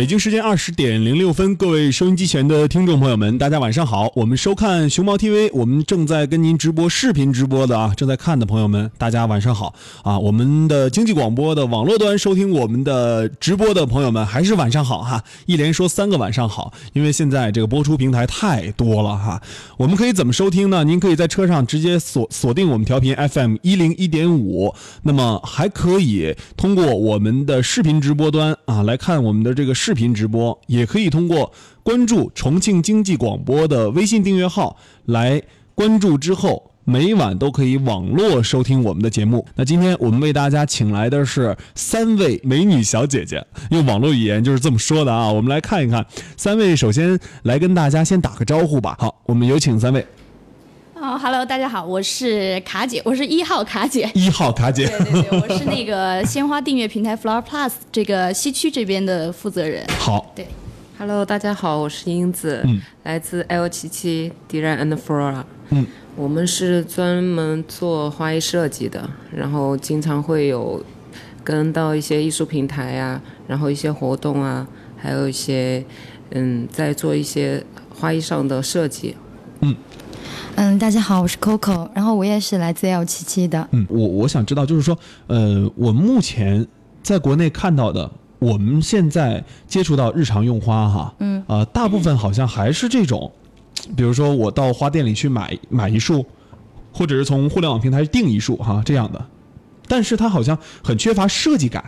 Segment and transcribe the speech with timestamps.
[0.00, 4.10] 北京时间二十点零六分，各位收音机前的听众朋友们，大家晚上好。
[4.16, 10.18] 我们收看熊猫 TV，我们正在跟您直播视频直播的啊，正在看的朋友们，大家晚上好啊。
[10.18, 15.22] 我们的经济广播的网络端收听我们的直播的朋友们，还是晚上好哈。
[15.44, 19.42] 一连说三个晚上好，因为现在这个播出平台太多了哈。
[19.76, 20.82] 我们可以怎么收听呢？
[20.82, 29.89] 您可以在车上直接锁锁定我们调频 FM 一零一点五，那么还可以通过我们的视频直播端啊来看我们的这个视。
[29.90, 34.76] 视频直播也可以通过关注重庆经济广播的微信订阅号
[35.06, 35.42] 来
[35.74, 39.44] 关注，之后每晚都可以网络收听我们的节目。
[39.56, 45.32] 那今天我们为大家请来的是三位美女小姐姐，用网络语言就是这么说的啊。
[45.32, 48.94] 我们来看一看，三位首先来跟大家先打个招呼吧。
[49.00, 50.06] 好，我们有请三位。
[51.00, 54.10] 哦哈喽，大家好，我是卡姐，我是一号卡姐。
[54.12, 59.82] 一号卡姐，对对对，我是那个鲜花订阅平台 Flower Plus 这个西区这边的负责人。
[59.98, 60.46] 好，对
[60.98, 62.62] ，Hello，大家好，我是英子，
[63.04, 65.42] 来自 L 七七 Design and Flora。
[65.70, 70.84] 嗯，我们是专门做花艺设计的，然后经常会有
[71.42, 75.82] 跟到一些艺术平台啊，然后一些活动啊，还有一些
[76.32, 79.16] 嗯，在做一些花艺上的设计。
[79.60, 79.74] 嗯。
[80.60, 83.66] 嗯，大家好，我是 Coco，然后我也是来自 L 七七的。
[83.70, 84.94] 嗯，我我想知道，就是说，
[85.26, 86.66] 呃，我目前
[87.02, 93.32] 在国内看到的，我们现在接触到日常用花哈，嗯，呃，大部分好像还是这种，
[93.96, 96.26] 比如说我到花店里去买买一束，
[96.92, 99.26] 或者是从互联网平台订一束哈这样的，
[99.88, 101.82] 但是它好像很缺乏设计感。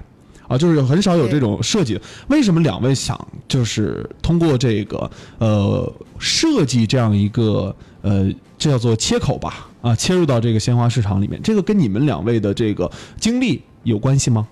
[0.49, 1.99] 啊，就是很少有这种设计。
[2.29, 8.29] 为什么两位想就是通过这个呃设计这样一个呃
[8.63, 11.41] 这叫做切口吧啊切入到这个鲜花市场里面？
[11.43, 14.47] 这个跟你们两位的这个经历有关系吗？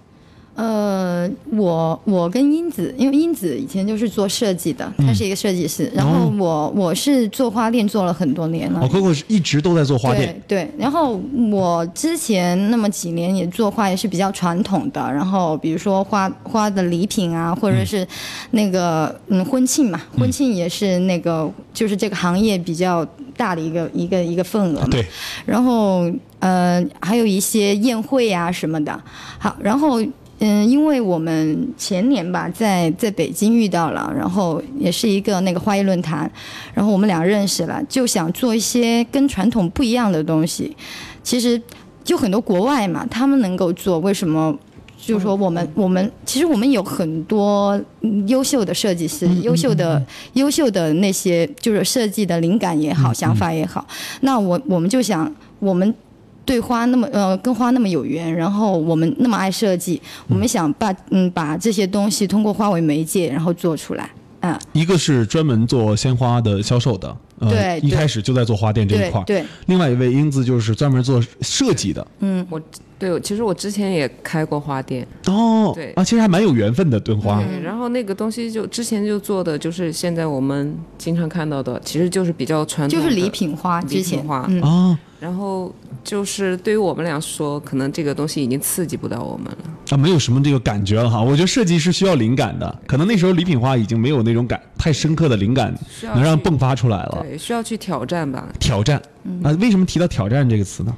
[0.57, 5.91] 呃，我我跟英子，因为英子以前就是做设计的，她是一个设计师。
[5.95, 8.81] 然后我我是做花店做了很多年了。
[8.83, 10.43] 我，Coco 是一直都在做花店。
[10.47, 10.71] 对对。
[10.77, 11.19] 然后
[11.51, 18.07] 我之前那么几年也做花也是比较传统的，然后比如说花花的礼品啊，或者是
[18.51, 23.07] 那个嗯婚庆嘛，婚庆也是那个就是这个行业比较
[23.41, 24.89] 大的一个一个一个份额嘛。
[24.91, 25.05] 对。
[25.47, 28.93] 然后呃还有一些宴会啊什么的。
[29.39, 30.05] 好，然后。
[30.43, 36.33] 嗯，因为我们前年吧，在在北京遇到了，然后也是一个那个花艺论坛，
[36.73, 40.75] 然后我们俩认识了，就想做一些跟传统不一样的东西。
[41.23, 41.61] 其实
[42.03, 44.59] 就很多国外嘛，他们能够做，为什么？
[45.01, 47.81] 就是说我们我们其实我们有很多
[48.27, 53.87] 优秀的设计师，优秀的优秀的那些就是设计的灵感也好，想法也好。
[54.21, 55.95] 那我我们就想我们。
[56.43, 64.11] 对花那么呃跟花那么有缘，然后我们那么爱设计，我们想把嗯把这些东西通过花为媒介，然后做出来
[64.41, 64.59] 啊。
[64.73, 69.25] 一个是专门做鲜花的销售的，对，一开始就在做花店这一块儿。
[69.25, 69.45] 对。
[69.67, 72.05] 另外一位英子就是专门做设计的。
[72.19, 72.61] 嗯，我
[73.01, 75.05] 对，其实我之前也开过花店。
[75.27, 75.73] 哦。
[75.75, 77.43] 对啊，其实还蛮有缘分的炖花。
[77.43, 84.99] 对，然后那个东西就之前就做的就是现在我们经常看到的，其实就是比较传统，就是礼品花，礼品花啊。
[85.19, 85.71] 然后
[86.03, 89.59] 就是对于我们俩说，可能这个东西已经刺激不到我们了
[89.91, 91.21] 啊，没有什么这个感觉了哈。
[91.21, 97.19] 我觉得设计是需要灵感的，可能那时候礼品花已经没有那种感太深刻的灵感，能让迸发出来了。
[97.23, 98.49] 对，需要去挑战吧。
[98.59, 99.01] 挑战
[99.43, 99.53] 啊？
[99.61, 100.97] 为什么提到挑战这个词呢？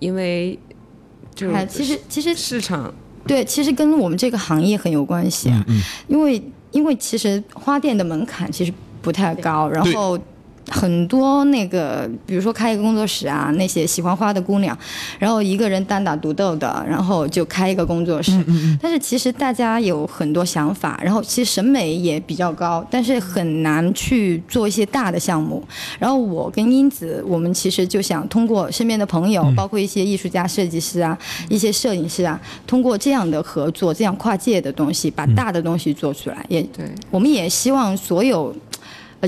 [0.00, 0.58] 因为
[1.34, 2.92] 就其实其实市场
[3.26, 5.64] 对，其实跟我们这个行业很有关系啊。
[5.68, 5.82] 嗯。
[6.08, 10.18] 因为因为其实花店的门槛其实不太高，然后。
[10.70, 14.76] 很多那个，比如说开一个工作室啊，那些喜欢花的姑娘，
[15.18, 18.32] 然后一个人单打独斗的，然后就开一个工作室。
[18.80, 25.62] 但是其实大家有很多想法，然后其实审美也比较高，但是很难去做一些大的项目。
[25.98, 31.16] 然后我跟英子，我们其实就想通过身边的朋友，包括一些艺术家、设计师啊，
[31.48, 36.44] 一些摄影师啊，通过这样的合作，这样跨界的东西，把大的东西做出来。
[36.48, 38.54] 也对，我们也希望所有。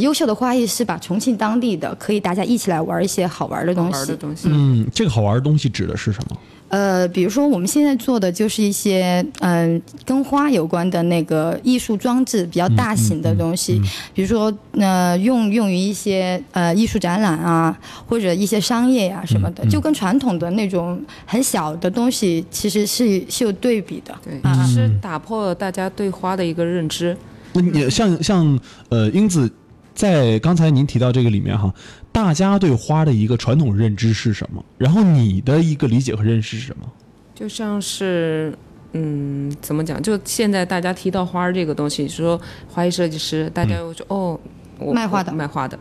[0.00, 4.48] 优秀的花艺是把重庆当地的可以大家一起来玩一些好玩的东西。
[4.50, 6.36] 嗯，这个好玩的东西指的是什么？
[6.68, 13.80] 呃，比如说我们现在做的就是一些嗯跟花有关的那个艺术装置，比较大型的东西。
[14.12, 24.12] 比如说呃用用于一些呃艺术展览啊，或者一些商业呀什么的，就跟传统的那种很小的东西其实是是有对比的。
[24.24, 27.16] 对，是打破了大家对花的一个认知。
[27.52, 28.58] 那你像像
[28.88, 29.48] 呃英子。
[29.94, 31.72] 在刚才您提到这个里面哈，
[32.10, 34.64] 大家对花的一个传统认知是什么？
[34.76, 36.86] 然后你的一个理解和认识是什么？
[37.34, 38.56] 就像是，
[38.92, 40.02] 嗯，怎么讲？
[40.02, 44.38] 就现在大家提到花儿这个东西，说花艺设计师，大家又说、哦，
[44.78, 45.78] 我卖花的卖花的，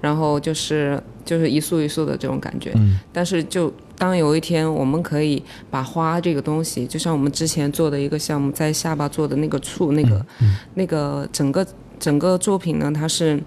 [0.00, 2.72] 然后就是就是一束一束的这种感觉。
[2.76, 10.26] 嗯但是就当有一天我们可以把花这个东西，就像我们之前做的一个项目，在下巴做的那个醋，那个、
[10.74, 11.66] 那个整个
[11.98, 13.42] 整个作品呢，它是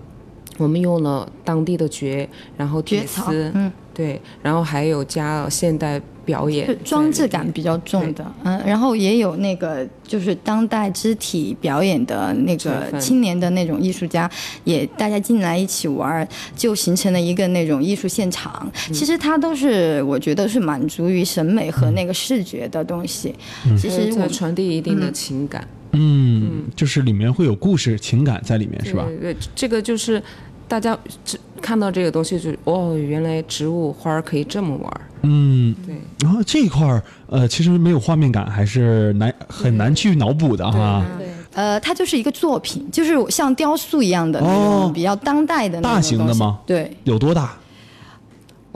[0.59, 14.29] 我们用了当地的蕨，然后铁蕨草丝，嗯，对，然后还有加了现代表演装置感比较重的，嗯，然后也有那个就是当代肢体表演的那个青年的那种艺术家，
[14.63, 18.71] 也大家进来一起玩儿，就形成了一个那种艺术现场。
[18.89, 23.33] 嗯其实它都是我觉得是满足于审美和那个视觉的东西。
[23.77, 29.05] 其实我传递一定的情感，嗯，就是里面会有故事、情感在里面，是吧？
[29.05, 30.21] 对对，这个就是
[30.69, 35.95] 大家只看到这个东西就哦，原来植物花儿可以这么玩儿，嗯，对。
[36.21, 41.03] 然后这一块儿，呃，其实没有画面感，还是难很难去脑补的哈。
[41.17, 46.59] 对，呃，它就是一个作品，就是像雕塑一样的那哦种比较当代的大型的吗？
[46.65, 47.57] 对，有多大？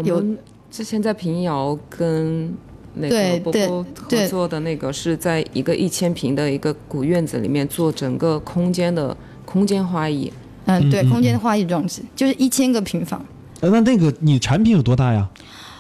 [0.04, 0.38] 有我们
[0.72, 2.52] 之前在平遥跟
[2.96, 10.34] 那对对个波波合作的那个是在一个一千平的一个古院子里面做整个空间的空间花艺，
[10.66, 13.24] 嗯，对，空间花艺装置就是一千个平方。
[13.62, 15.28] 呃，那那个你产品有多大呀？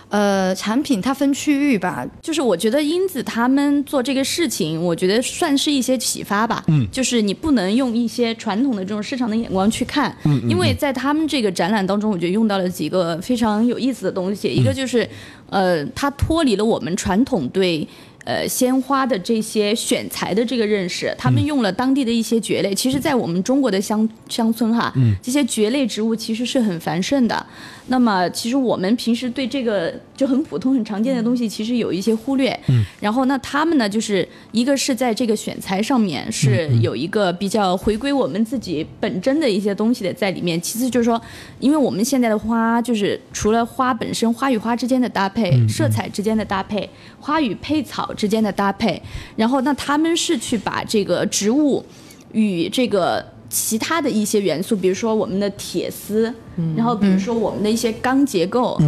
[0.09, 6.63] 呃，产品它分区域吧，就是我觉得英子他们做这个事情，我觉得算是一些启发吧。
[6.67, 14.47] 嗯就是你不能用一些传统的这种市场的眼光去看，嗯嗯因为在他们这个展览当中，我觉得用到了几个非常有意思的东西。
[14.47, 15.09] 一个就是，
[15.49, 17.87] 呃，它脱离了我们传统对。
[18.23, 22.73] 呃，鲜花的这些选材的这个认识，他们用了当地的一些蕨类。
[22.73, 27.45] 其实，在我们中国的乡乡村哈，这些蕨类植物其实是很繁盛的。
[27.87, 32.57] 那么，其实我们平时对这个就很普通、很常见的东西，其实有一些忽略。
[32.67, 32.85] 嗯。
[33.01, 40.59] 然后，那他们呢，就是一个是在这个选材上面是有一个比较回归我们自己本真的一些东西的在里面。
[40.61, 41.21] 其次就是说，
[41.59, 49.01] 因为我们现在的花，就是除了花本身，花与花之间的搭配、色彩之间的搭配、花与配草之间的搭配，
[49.35, 51.83] 然后那他们是去把这个植物
[52.31, 56.33] 与这个其他的一些元素，比如说我们的铁丝，
[56.75, 58.79] 然后比如说我们的一些钢结构，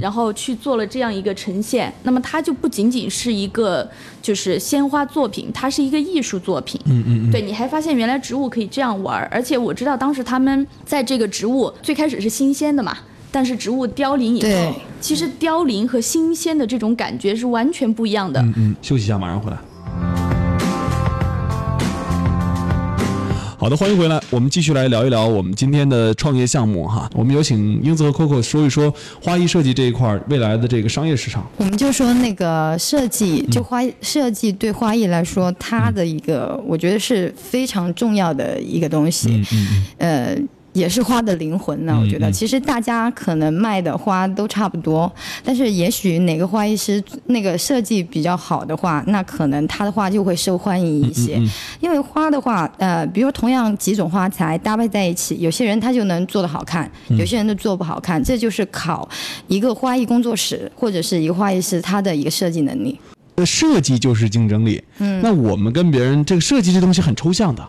[0.00, 1.92] 然后去做了这样一个呈现。
[2.04, 3.86] 那么它就不仅仅是一个
[4.22, 6.80] 就是鲜花作品，它是一个艺术作品。
[6.86, 12.96] 嗯嗯对，你还发现原来植物可以这样玩儿，而且我知道当时他们在这个植物最开始是新鲜的嘛。
[13.34, 18.40] 但是植物凋零以后对，其实凋零和新鲜的这种感觉是完全不一样的。
[18.40, 19.56] 嗯嗯，休息一下，马上回来。
[23.58, 24.22] 好的，欢迎回来。
[24.30, 27.10] 我们继续来聊一聊我们今天的创业项目哈。
[27.12, 31.44] 我们有请英子和 Coco 说一说花艺设计这一块儿未来的这个商业市场。
[31.56, 39.30] 我们就说那个设计，就花设计对花艺来说，它的一个我觉得是非常重要的一个东西。
[39.30, 40.38] 嗯嗯呃，
[40.74, 41.94] 也是花的灵魂呢。
[41.96, 45.10] 嗯我觉得，嗯其实大家可能卖的花都差不多，
[45.42, 51.40] 但是也许哪个花艺师那个设计比较好的话，那可能他的花就会受欢迎一些。
[51.80, 59.08] 因为花的话，呃，比如同样几种花材搭配在一起，有些人他就能做得好看，嗯有些人都做不好看，这就是考
[59.46, 62.98] 一个花艺工作室或者是一个花艺师他的一个设计能力。
[63.36, 64.82] 呃，设计就是竞争力。
[64.98, 67.68] 嗯，那我们跟别人这个设计这东西很抽象的。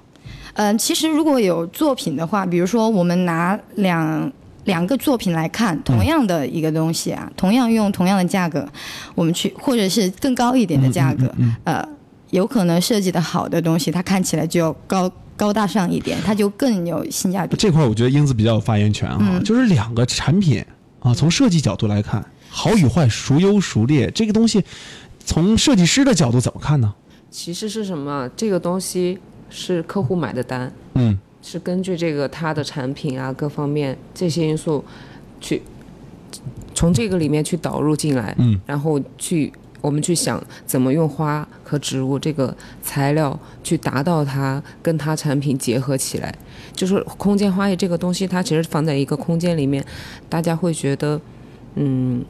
[0.56, 4.32] 嗯，其实如果有作品的话，比如说我们拿两
[4.64, 8.68] 两个作品来看，同样的一个东西啊，同样用同样的价格，
[9.14, 11.34] 我们去或者是更高一点的价格，
[11.66, 11.86] 呃，
[12.32, 17.56] 有可能设计的好的东西，它看起来就要高高大上一点，它就更有性价比。
[17.58, 20.64] 这块我觉得英子比较有发言权啊，就是两个产品
[21.00, 24.64] 啊，从设计角度来看，好与坏、孰优孰劣，这个东西
[25.26, 26.94] 从设计师的角度怎么看呢？
[27.30, 28.30] 其实是什么？
[28.38, 29.20] 这个东西
[29.56, 34.84] 是客户买的单，嗯是根据这个他的产品啊各方面这些因素
[35.40, 35.62] 去
[36.74, 46.36] 从这个里面去导入进来，嗯，然后去我们去想怎么用花和植物这个材料去达到它跟它产品结合起来。
[46.74, 49.86] 就是空间花艺这个东西，它其实放在一个空间里面，
[50.28, 51.22] 大家会觉得，
[51.76, 52.26] 嗯。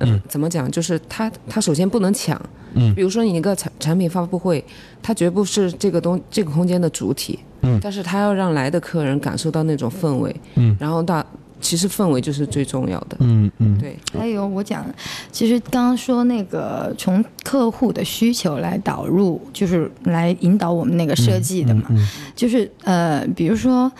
[0.00, 0.70] 嗯，怎么讲？
[0.70, 2.40] 就是他，他首先不能抢。
[2.74, 4.62] 嗯比如说你一个产产品发布会，
[5.02, 7.38] 他绝不是这个东这个空间的主体。
[7.62, 10.34] 嗯但是他要让来的客人感受到那种氛围。
[10.56, 11.24] 嗯然后到
[11.60, 13.16] 其实氛围就是最重要的。
[13.20, 14.86] 嗯嗯对，还有我讲，
[15.32, 23.90] 其实刚刚说那个从客户的需求来导入，就是来引导我们那个设计的嘛，嗯就是呃，比如说。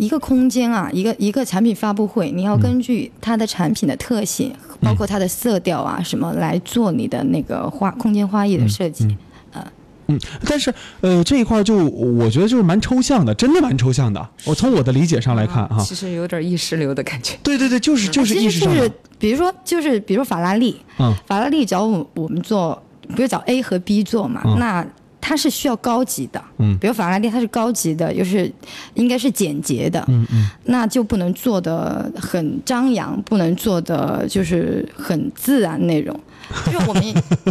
[0.00, 9.04] 一个空间啊，一个一个产品发布会，你要根据它的产品的特性，包括它的色调啊什么来做你的那个花空间花艺的设计。
[9.06, 9.16] 嗯
[10.44, 14.28] 但是呃这一块儿就我觉得就是蛮抽象的，真的蛮抽象的。
[14.44, 17.36] 我从我的理解上来看哈，其实有点意识流的感觉。
[17.44, 18.90] 对对对，就是就是意识上的，
[19.20, 21.14] 比如说就是比如说法拉利，嗯。
[21.28, 22.82] 法拉利找我我们做，
[23.14, 24.56] 比如找 A 和 B 做嘛，嗯。
[24.58, 24.84] 那
[25.30, 26.76] 它是需要高级的，嗯。
[26.80, 28.52] 比如法拉利它是高级的，又是
[28.94, 30.50] 应该是简洁的，嗯嗯。
[30.64, 36.18] 那就不能做的很张扬，不能做的就是很自然那种。
[36.66, 37.04] 就是我们，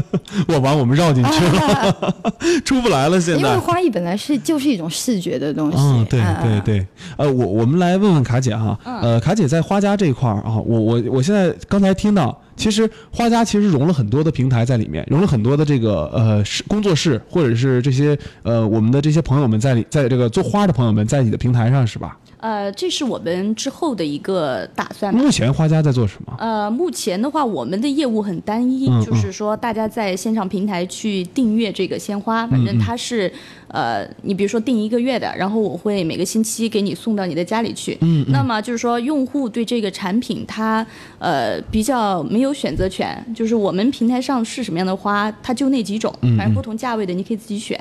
[0.50, 2.14] 我把我们绕进去了，
[2.66, 3.40] 出不来了现在。
[3.40, 3.58] 因为。
[3.58, 22.18] 花艺本来是就是一种视觉的东西，嗯，对嗯对，对，呃，我我们来问问卡姐哈，呃，卡姐在花家这一块儿啊，我我我现在刚才听到，其实花家其实融了很多的平台在里面，融了很多的这个呃是工作室或者是这些呃我们的这些朋友们在里在这个做花的朋友们在你的平台上是吧？
[22.42, 25.14] 呃，这是我们之后的一个打算。
[25.14, 26.34] 目前花家在做什么？
[26.40, 33.30] 呃，目前的话，我们的业务很单一，嗯就是说大家在线上平台去订阅这个鲜花，反嗯正它是，
[33.68, 37.98] 呃，你比如说订一个月的，然后我会每个星期给你送到你的家里去。
[38.00, 40.86] 嗯，那么就是说，用户对这个产品它
[41.18, 47.80] 呃比较没有选择权，就是我们平台上是什么样的花，它就那几种，嗯反正不同价位的你可以自己选。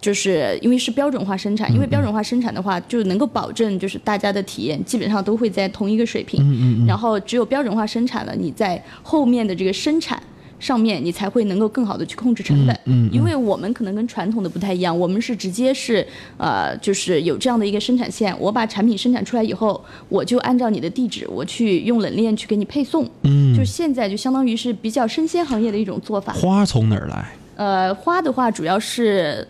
[0.00, 6.42] 就是因为是标准化生产，因为标准化生产的话，就能够保证就是大家的体验基本上都会在同一个水平。
[6.42, 10.22] 嗯嗯然后只有标准化生产了，你在后面的这个生产。
[10.64, 16.06] 上面你才会能够更好的去控制成本，嗯因为我们可能跟传统的不太一样，我们是直接是
[16.38, 26.32] 呃，就是有这样的一个生产线，我把产品生产出来以后，我就按照你的地址，我去用冷链去给你配送，嗯，就现在就相当于是比较生鲜行业的一种做法。
[26.32, 27.32] 花从哪儿来？
[27.56, 29.46] 呃，花的话主要是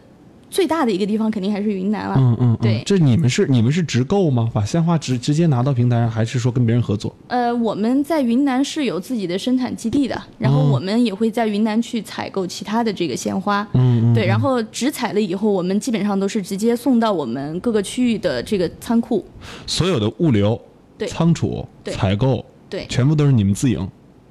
[0.55, 4.49] 最大的一个地方肯定还是云南了，嗯嗯，对这你们是你们是直购吗？
[4.55, 7.13] 把鲜花直直接拿到平台上，还是说跟别人合作？
[7.27, 13.67] 呃，我们在云南是有自己的生产基地的，然后哦我们也会在云南去采购其他的这个鲜花。
[13.73, 19.25] 嗯嗯，对，然后直采了以后，我们基本上都是直接送到我们各个区域的这个仓库。
[19.67, 20.57] 所有的物流、
[20.97, 23.89] 对仓储、对采购，对全部都是你们自营。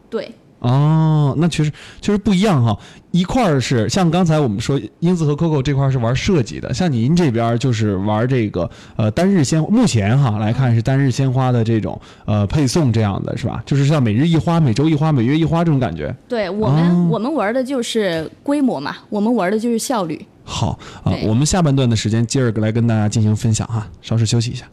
[0.09, 0.31] 对，
[0.63, 2.77] 哦，那确实确实不一样哈。
[3.11, 13.61] 一块儿是像刚才我们说，英子和 Coco 这块儿是玩设计的，像您这边就是玩这个呃单日鲜，目前哈来看是单日鲜花的这种呃配送这样的是吧？
[13.65, 16.15] 就是像每日一花、每周一花、每月一花这种感觉。
[16.27, 20.25] 对我们、哦我们玩的就是规模嘛，我们玩的就是效率。
[20.43, 24.65] 好啊，对我们下半段的时间接着来跟大家进行分享哈，稍事休息一下。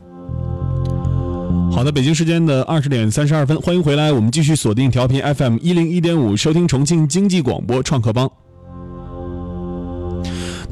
[1.72, 8.30] 好的，北京时间的二十点三十二分，欢迎回来，我们继续锁定调频 FM 一零一点五，收听重庆经济广播创客帮。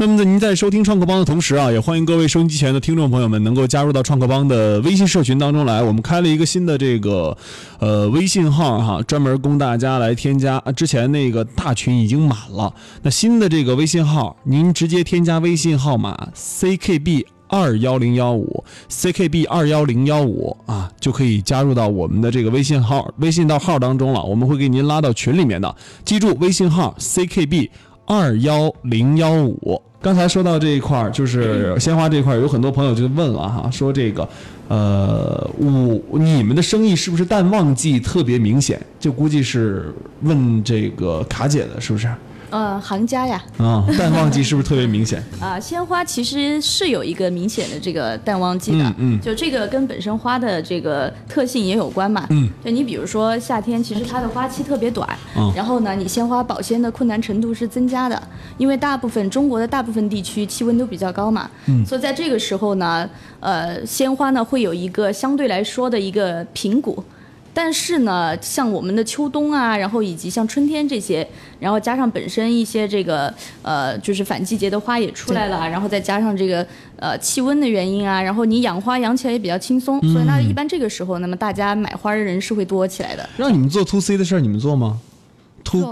[0.00, 5.82] 那么在您在收听创客帮的同时啊，也欢迎各位收音机前的听众朋友们能够加入到创客帮的微信社群当中来。
[5.82, 7.36] 我们开了一个新的这个
[7.80, 10.58] 呃微信号哈，专门供大家来添加。
[10.58, 17.24] 啊之前那个大群已经满了，那新的这个微信号，您直接添加微信号码 ckb。
[17.48, 24.22] 二幺零幺五 ckb 二幺零幺五啊，就可以加入到我们的这个微信号微信到号当中了。
[24.22, 25.74] 我们会给您拉到群里面的，
[26.04, 27.68] 记住微信号 ckb
[28.06, 29.82] 二幺零幺五。
[30.00, 34.28] 刚才说到这一块儿，就是鲜花这一块儿，有很多朋友就问了哈，说这个，
[34.68, 38.80] 呃，我你们的生意是不是淡旺季特别明显？
[39.00, 42.08] 就估计是问这个卡姐的，是不是？
[42.50, 45.22] 呃，行家呀，啊，淡旺季是不是特别明显？
[45.40, 49.20] 啊、鲜花其实是有一个明显的这个淡旺季的，嗯嗯。
[49.20, 52.26] 就这个跟本身花的这个特性也有关嘛。
[52.30, 55.52] 嗯，就你比如说夏天，其实它的花期特别短，嗯。
[55.54, 58.20] 然后呢，你鲜花保鲜的困难程度是增加的，
[58.56, 63.08] 因为大部分中国的大部分地区气温都比较高嘛，嗯，所以在这个时候呢，
[63.40, 67.04] 呃，鲜花呢会有一个相对来说的一个平谷。
[67.52, 71.26] 但是呢，像我们的秋冬啊，然后以及像春天这些，
[71.58, 83.28] 然后加上本身一些这个呃，就是反季节的花也出来了，然后再加上这个呃气温的原因啊，然后你养花养起来也比较轻松，所以那一般这个时候，那么大家买花的人是会多起来的。
[83.36, 84.98] 让你们做 to C 的事儿，你们做吗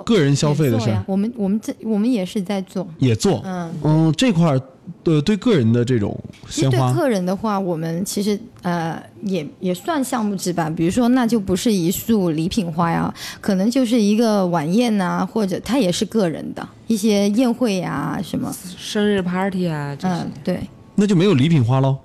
[0.05, 2.87] 个人消费的事我们我们这我们也是在做。
[2.99, 3.43] 也做。
[3.45, 4.61] 嗯嗯，这块儿
[5.03, 6.19] 对对个人的这种
[6.49, 10.71] 鲜花，客人的话，我们其实呃也也算项目制吧。
[10.71, 18.55] 比如说，那就不是一束礼品花呀，可能就是一个晚宴呐、或者它也是个人的一些宴会呀、什么。
[18.77, 20.61] 生日 party 啊，这些、嗯，对。
[20.95, 21.97] 那就没有礼品花喽。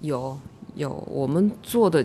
[0.00, 0.38] 有
[0.74, 2.04] 有，我们做的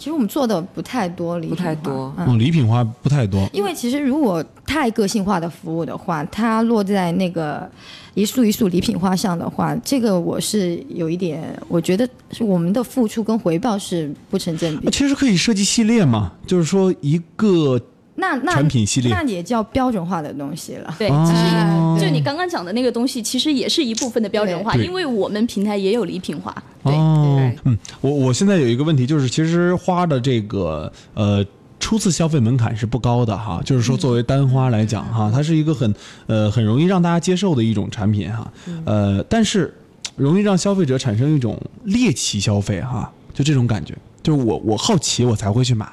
[0.00, 2.26] 其实我们做的不太多，礼品不太花多嗯。
[2.26, 3.46] 嗯，礼品花不太多。
[3.52, 7.70] 因为其实如果太个性化的服务的话，它落在那个
[8.14, 14.90] 一束一束礼品花上的话，这个我是有一点，我觉得是我们的付出跟回报是不成正比那。
[14.90, 17.78] 其实可以设计系列嘛，就是说一个
[18.20, 20.94] 那那产品系列那也叫标准化的东西了。
[20.98, 26.54] 对，哦其实就你刚刚讲的那个东西，其实也是一部分的标准化，因为我们平台也有礼品化。
[26.84, 31.44] 对，哦对，嗯，我我现在有一个问题，就是其实花的这个呃。
[31.82, 35.92] 初次消费门槛是不高的哈，就是说作为单花来讲哈，它是一个很
[36.26, 38.52] 呃很容易让大家接受的一种产品哈，
[38.84, 39.74] 呃，但是
[40.14, 45.90] 容易让消费者产生一种猎奇消费哈，就这种感觉，就是我我好奇我才会去买，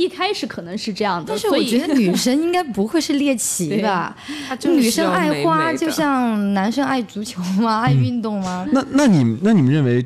[0.00, 4.16] 一开始可能是这样的，但是我觉得女生应该不会是猎奇 吧？
[4.64, 7.80] 女生爱花，就像男生爱足球吗？
[7.84, 8.66] 爱运动吗？
[8.72, 10.04] 那那你们那你们认为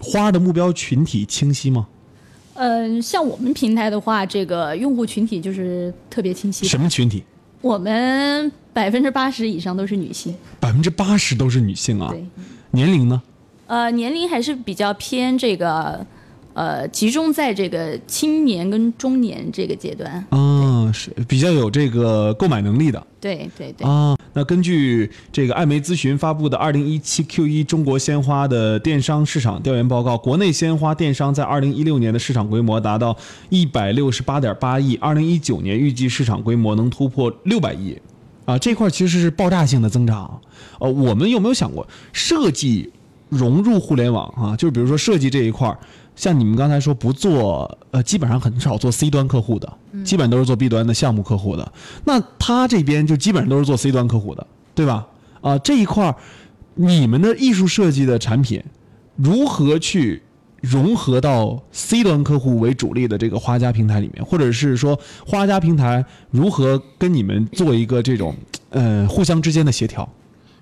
[0.00, 1.86] 花的目标群体清晰吗？
[2.54, 6.64] 嗯、像我们平台的话，这个用户群体就是特别清晰。
[6.68, 7.24] 什么群体？
[7.60, 12.24] 我们百分之八十以上都是女性，百分之八十都是女性啊，对，
[12.70, 13.20] 年龄呢？
[13.66, 16.06] 呃，年龄还是比较偏这个，
[16.54, 20.24] 呃，集中在这个青年跟中年这个阶段。
[20.30, 23.06] 啊，是比较有这个购买能力的。
[23.20, 33.16] 对对对，啊，那根据这个艾媒咨询发布的《二零一七 Q 一中国鲜花的电商市场调研报告》，国内鲜花电商在二零一六年的市场规模达到
[33.48, 37.98] 一百六十八点八亿，二零一九年预计市场规模能突破六百亿，
[38.44, 40.40] 啊，这块其实是爆炸性的增长。
[40.78, 42.92] 呃，我们有没有想过设计
[43.34, 44.56] 融入互联网啊？
[44.56, 45.78] 就是比如说设计这一块儿，
[46.16, 49.72] 像你们刚才说不做，呃，基本上很少做 C 端客户的，
[50.04, 51.72] 基本都是做 B 端的项目客户的。
[52.04, 55.06] 那他这边就基本上都是做 C 端客户的，对吧？
[55.40, 56.16] 啊，这一块儿，
[56.74, 58.62] 你们的艺术设计的产品
[59.16, 60.22] 如何去
[60.60, 68.34] 融合到 C 端客户为主力的这个花家平台里面，或者是说花家平台如何跟你们做一个这种
[68.70, 70.08] 呃互相之间的协调？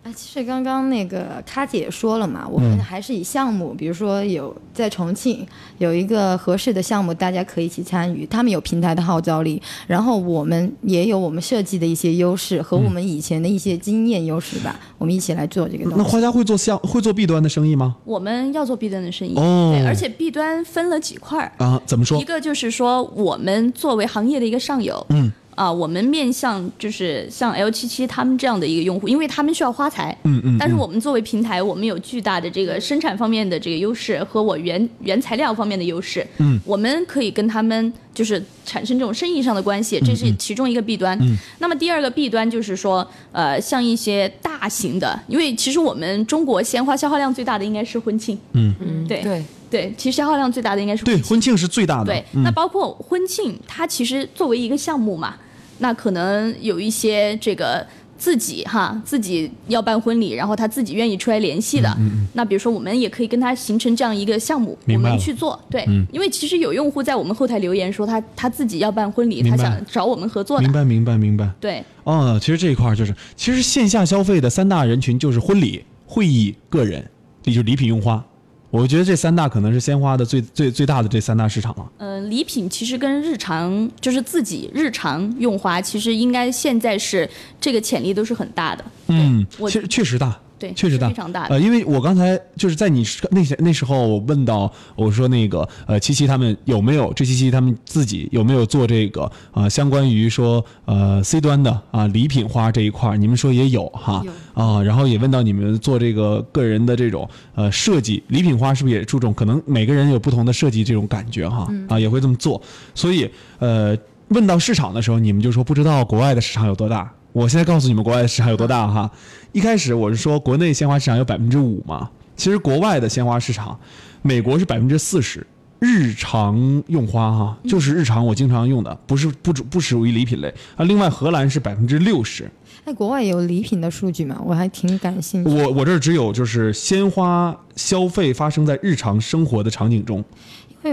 [0.05, 5.47] 啊，其实刚刚那个卡姐也说了嘛，我嗯们还是以项目，比如说有在重庆
[5.79, 15.99] 有一个合适的项目，大家可以一起参与，他们有平台的号召力，然后我们也有我们设计的一些优势和我们以前的一些经验优势吧，我们一起来做这个东西。
[15.99, 17.95] 那花家会做项会做 B 端的生意吗？
[18.05, 22.25] 我们要做 B 端的生意，哦对，而且 B 端分了几块儿，啊，怎么说一？
[22.25, 30.57] 个就是说，我们作为行业的一个上游，嗯，啊，我们面向就是像 L 七七他们这样的一个用户，因为他们需要花材，嗯嗯。
[30.59, 41.19] 但是我们作为平台，我们有巨大的这个生产方面的这个优势和我原原材料方面的优势，嗯，我们可以跟他们就是产生这种生意上的关系，这是其中一个弊端。
[41.21, 41.37] 嗯。
[41.59, 48.75] 那么第二个弊端就是说，呃，像一些大型的，因为其实我们中国鲜花消耗量最大的应该是婚庆，嗯。
[48.81, 51.31] 嗯，对对，对，其实消耗量最大的应该是对，婚庆。
[51.31, 52.07] 婚庆是最大的。
[52.07, 52.43] 对，嗯。
[52.43, 55.37] 那包括婚庆，它其实作为一个项目嘛，
[55.79, 57.87] 那可能有一些这个
[58.23, 61.93] 自己哈自己要办婚礼，然后他自己愿意出来联系的，
[62.35, 66.07] 那比如说我们也可以跟他形成这样一个项目，我们去做，对，嗯。
[66.13, 71.51] 因为其实有用户在我们后台留言说他他自己要办婚礼，他想找我们合作的，明白明白明白。
[71.59, 71.83] 对。
[72.05, 77.05] 哦，其实这一块就是，其实线下消费的三大人群就是婚礼、会议、个人，
[77.43, 78.25] 也就是礼品用花。
[78.73, 81.87] 我觉得这三大可能是鲜花的最最最大的这三大市场了。
[81.99, 87.29] 嗯、礼品其实跟日常就是自己日常用花，其实应该现在是
[87.61, 88.83] 这个潜力都是很大的。
[89.09, 109.35] 嗯，我确确实大，对确实大，非常大的呃，因为我刚才就是在你那些那时候，我问到我说那个呃七七他们有没有这七七他们自己有没有做这个啊、呃相关于说呃 C 端的啊、礼品花这一块儿，你们说也有哈啊，然后也问到你们做这个个人的这种呃设计礼品花是不是也注重？
[109.35, 112.63] 可能每个人有不同的设计这种感觉哈啊也会这么做，
[112.95, 113.97] 所以呃
[114.29, 117.13] 问到市场的时候，你们就说不知道国外的市场有多大。
[117.33, 119.11] 我现在告诉你们国外的市场有多大哈。
[119.53, 123.79] 一开始我是说国内鲜花市场有百分之五嘛，其实国外的鲜花市场，
[124.23, 125.47] 美国是百分之四十。
[125.85, 130.85] 日常用花哈，就是日常我经常用的，不是不不属于礼品类啊。
[130.85, 132.49] 另外荷兰是百分之六十，
[132.85, 134.41] 哎，国外有礼品的数据吗？
[134.45, 135.51] 我还挺感兴趣。
[135.51, 140.25] 我我这儿只有就是鲜花消费发生在日常生活的场景中，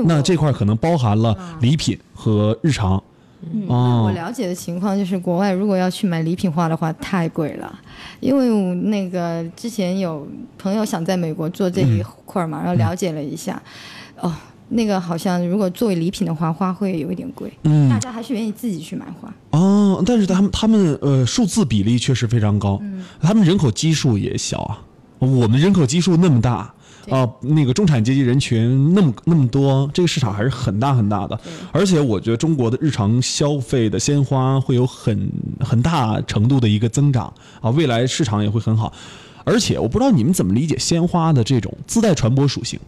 [0.06, 3.04] 那这块可能包含了礼品和日常。
[3.68, 7.80] 我哦，了解的情况就是，国外如果要去买礼品花的话，太贵了。
[8.20, 13.62] 因为我那个之前有朋友想在美国做这一块儿嘛，然后了解了一下，
[14.20, 14.34] 哦，
[14.70, 17.52] 那个好像如果作为礼品的话，花会有一点贵。
[17.64, 19.34] 嗯大家还是愿意自己去买花。
[19.52, 22.82] 哦，但是他们他们呃数字比例确实非常高，
[23.22, 24.82] 他们人口基数也小啊，
[25.20, 26.74] 我们人口基数那么大。
[27.10, 31.40] 啊、那个中产阶级人群那么那么多，这个市场还是很大很大的。
[31.72, 38.94] 而且我觉得中国的日常消费的鲜花会有很很大程度的一个增长啊，未来市场也会很好。
[39.44, 42.80] 而且我不知道你们怎么理解鲜花的这种自带传播属性，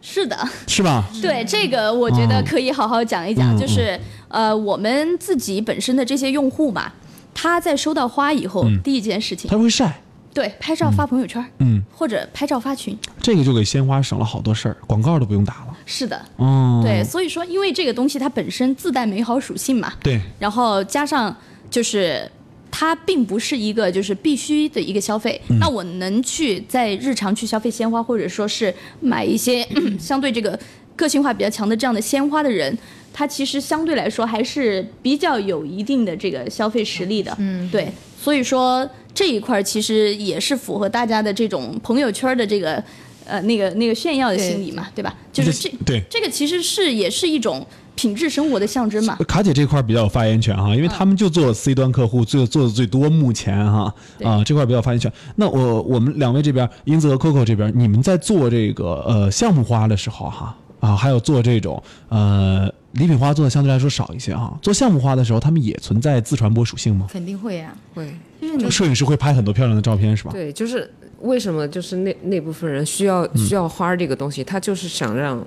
[0.00, 1.04] 是的， 是吧？
[1.20, 3.54] 对这个，我觉得可以好好讲一讲。
[3.54, 6.92] 嗯就是呃，我们自己本身的这些用户嘛，
[7.34, 10.00] 他在收到花以后，第一件事情，他会晒，
[10.34, 15.78] 对，拍照发朋友圈，嗯，或者拍照发群，这个就给鲜花省了好多事儿，广告都不用打了。
[15.86, 21.34] 是的，哦，对，所以说，因为这个东西它本身自带美好属性嘛，对，然后加上
[21.70, 22.28] 就是
[22.70, 25.40] 它并不是一个就是必须的一个消费。
[25.60, 29.64] 那我能去在日常去消费鲜花，或者说是买一些
[30.00, 30.58] 相对这个
[30.96, 32.76] 个性化比较强的这样的鲜花的人，
[33.12, 37.32] 他其实相对来说还是比较有一定的这个消费实力的。
[37.38, 42.82] 嗯，对，所以说这一块儿其实也是符合大家的这种朋友圈的这个。
[43.26, 45.14] 呃，那个那个炫耀的心理嘛，对吧？
[45.32, 49.16] 就是这对这个其实是也是一种品质生活的象征嘛。
[49.26, 55.10] 卡姐这块儿比较有发言权哈，因为他们就做 C 端客户，最做的最多，目前哈对啊这块儿比较发言权。
[55.36, 64.56] 那我我们两位这边，英子和 Coco 这边，你们在做这个呃项目花的时候哈啊，还有做这种呃礼品花做的相对来说少一些哈。
[64.60, 67.06] 做项目花的时候，他们也存在自传播属性吗？
[67.10, 68.14] 肯定会啊，会。
[68.40, 70.30] 就是摄影师会拍很多漂亮的照片是吧？
[70.32, 75.42] 对，就是为什么就是那那部分人需要需要花这个东西，他就是想让，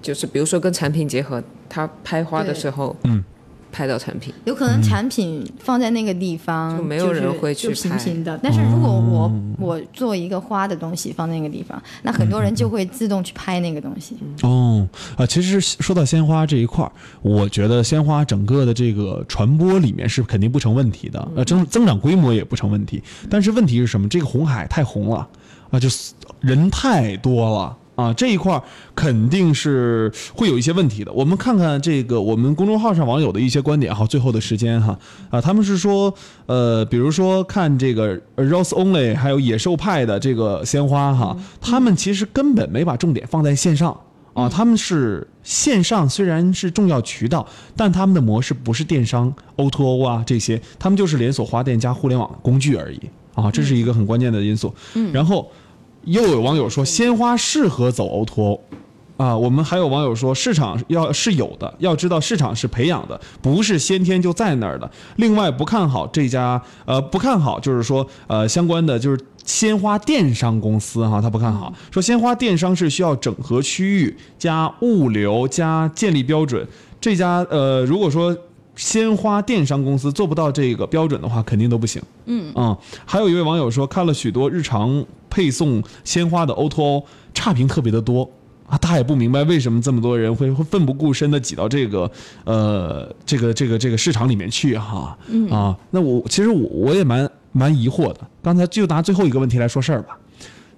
[0.00, 3.22] 就是比如说跟产品结合，他拍花的时候，嗯，
[3.72, 8.38] 拍到产品，有可能产品放在那个地方，就没有人会去拍平的。
[8.42, 14.16] 但是如果我我做一个花的东西放在那个地方，那很多人就会自动去拍那个东西。
[14.42, 23.02] 哦，啊，其实说到鲜花这一块儿，我觉得鲜花整个的这个传播里面是肯定不成问题的，呃，增增长规模也不成问题。
[23.28, 24.08] 但是问题是什么？
[24.08, 25.28] 这个红海太红了
[25.70, 27.76] 啊，就是人太多了。
[28.00, 28.62] 啊，这一块儿
[28.94, 31.12] 肯定是会有一些问题的。
[31.12, 36.14] 我们看看这个我们公众号上网友的一些观点哈，最后的时间哈，啊，他们是说，
[36.46, 43.94] 呃，比如说看这个 Rose Only 还有野兽派的这个鲜花哈，他们其实根本没把重点放在线上。
[44.32, 47.44] 啊，他们是线上虽然是重要渠道，
[47.76, 53.00] 但他们的模式不是电商 O to O 啊这些，他们就是连锁花店加互联网工具而已
[53.34, 54.72] 啊，这是一个很关键的因素。
[54.94, 55.50] 嗯，然后
[56.04, 58.60] 又有网友说鲜花适合走 O to O。
[59.16, 64.90] 啊，我们还有网友说，市场要是有的，要知道市场是培养的，不是先天就在那儿的。
[65.16, 76.66] 另外，不看好这家，呃，不看好就是说，呃，相关的就是鲜花电商公司哈，他不看好，说鲜花电商是需要整合区域加物流加建立标准。
[76.98, 78.34] 这家呃，如果说
[78.80, 82.02] 鲜花电商公司做不到这个标准的话，肯定都不行。
[82.24, 88.28] 嗯啊、还有一位网友说，看了许多日常配送鲜花的 O to O，差评特别的多。
[88.66, 92.10] 啊，他也不明白为什么这么多人会会奋不顾身的挤到这个
[92.44, 95.18] 呃这个这个这个市场里面去哈。
[95.28, 98.20] 嗯啊，那我其实我我也蛮蛮疑惑的。
[98.42, 100.16] 刚才就拿最后一个问题来说事儿吧，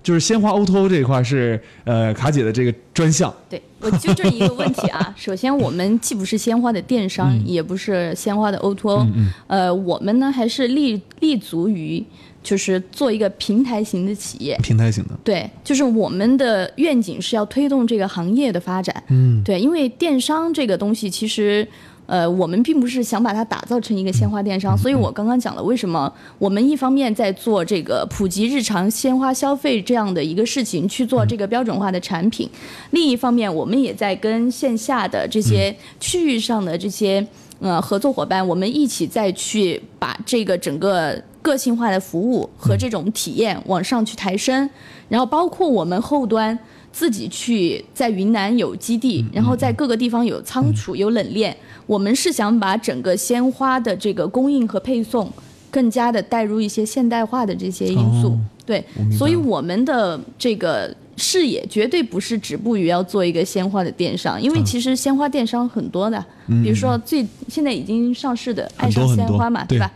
[0.03, 3.33] 就是鲜花 O to O 这一块是呃卡姐的这个专项。
[3.49, 9.07] 对我纠正一个问题啊， 首先我们既不是鲜花的电商，也不是鲜花的 O to O，
[9.49, 12.05] 呃，我们呢还是立立足于
[12.43, 14.57] 就是做一个平台型的企业。
[14.63, 19.03] 平台型的，对，就是我们的愿景是要推动这个行业的发展。
[19.09, 21.67] 嗯，对，因为电商这个东西其实。
[22.07, 32.47] 呃，我们并不是想把它打造成一个鲜花电商，所以我刚刚讲了为什么我们一方面在做这个普及日常鲜花消费这样的一个事情，去做这个标准化的产品；
[32.91, 37.25] 另一方面，我们也在跟线下的这些区域上的这些
[37.61, 44.69] 呃合作伙伴，我们一起再去把这个整个个性化的服务和这种体验往上去抬升，
[45.09, 46.59] 然后包括我们后端。
[46.93, 51.57] 自己去在云南有基地，然后在各个地方有仓储、有冷链。
[51.87, 55.31] 我们是想把整个鲜花的这个供应和配送，
[55.71, 58.29] 更加的带入一些现代化的这些因素。
[58.29, 66.25] 哦对所以我们的这个视野绝对不是止步于要做一个鲜花的电商，因为其实鲜花电商很多的，
[66.63, 69.81] 比如说最现在已经上市的爱上鲜花嘛，对。
[69.81, 69.91] 吧？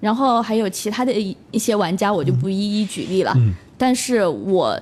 [0.00, 3.36] 然后还有其他的一一些玩家，我就不一一举例了。
[3.76, 4.80] 但是我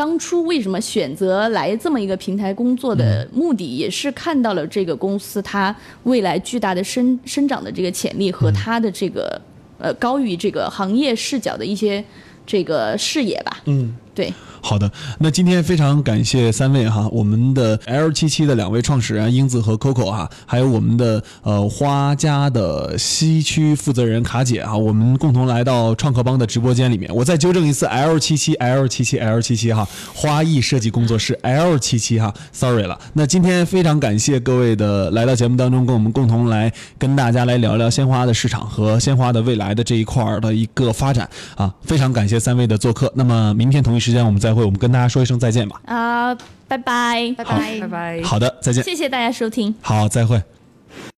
[0.00, 9.38] 当初为什么选择来这么一个平台工作的目的，也是看到了这个公司它未来巨大的生生长的这个潜力和它的这个
[9.78, 12.02] 呃高于这个行业视角的一些
[12.46, 13.60] 这个视野吧。
[13.66, 27.10] 嗯，对，好的，那今天非常感谢三位哈，我们的 L 七七的两位创始人英子和 Coco 哈，还有我们的呃花家的西区负责人卡姐哈，我们共同来到创客帮的直播间里面。
[27.14, 32.98] 我再纠正一次，L 七七 L 七七 L 七七哈，花艺设计工作室 L 七七哈，sorry 了。
[33.14, 43.10] 那今天非常感谢各位的来到节目当中，跟我们共同来跟大家来聊聊鲜花的市场和鲜花的未来的这一块的一个发展啊，非常感谢三位的做客。
[43.14, 45.80] 那么明天同一时间我们再会，我们跟大家说一声再见吧。
[45.84, 46.34] 啊、
[46.66, 48.22] 拜拜，拜拜拜拜。
[48.22, 48.82] 好的，再见。
[48.82, 49.74] 谢谢大家收听。
[49.82, 50.42] 好，再会。